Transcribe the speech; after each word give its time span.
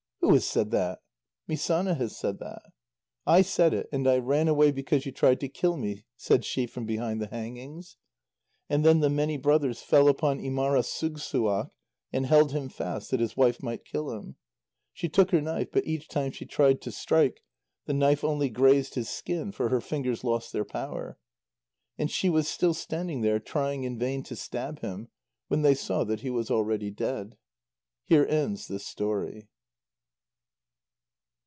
"Who 0.23 0.35
has 0.35 0.45
said 0.45 0.69
that?" 0.71 0.99
"Misána 1.49 1.97
has 1.97 2.15
said 2.15 2.37
that." 2.39 2.61
"I 3.25 3.41
said 3.41 3.73
it, 3.73 3.89
and 3.91 4.07
I 4.07 4.17
ran 4.19 4.47
away 4.47 4.71
because 4.71 5.05
you 5.05 5.11
tried 5.11 5.39
to 5.41 5.49
kill 5.49 5.75
me," 5.75 6.05
said 6.15 6.45
she 6.45 6.67
from 6.67 6.85
behind 6.85 7.19
the 7.19 7.27
hangings. 7.27 7.97
And 8.69 8.85
then 8.85 8.99
the 9.01 9.09
many 9.09 9.35
brothers 9.37 9.81
fell 9.81 10.07
upon 10.07 10.39
Ímarasugssuaq 10.39 11.71
and 12.13 12.27
held 12.27 12.51
him 12.53 12.69
fast 12.69 13.09
that 13.11 13.19
his 13.19 13.35
wife 13.35 13.61
might 13.63 13.83
kill 13.83 14.11
him; 14.11 14.35
she 14.93 15.09
took 15.09 15.31
her 15.31 15.41
knife, 15.41 15.69
but 15.73 15.85
each 15.87 16.07
time 16.07 16.31
she 16.31 16.45
tried 16.45 16.79
to 16.81 16.91
strike, 16.93 17.41
the 17.85 17.93
knife 17.93 18.23
only 18.23 18.47
grazed 18.49 18.93
his 18.93 19.09
skin, 19.09 19.51
for 19.51 19.67
her 19.69 19.81
fingers 19.81 20.23
lost 20.23 20.53
their 20.53 20.63
power. 20.63 21.17
And 21.97 22.09
she 22.11 22.29
was 22.29 22.47
still 22.47 22.75
standing 22.75 23.19
there 23.21 23.39
trying 23.41 23.83
in 23.83 23.97
vain 23.99 24.21
to 24.25 24.35
stab 24.37 24.79
him, 24.81 25.09
when 25.49 25.61
they 25.63 25.73
saw 25.75 26.03
that 26.05 26.21
he 26.21 26.29
was 26.29 26.49
already 26.51 26.89
dead. 26.91 27.37
Here 28.05 28.25
ends 28.29 28.67
this 28.69 28.85
story. 28.85 29.47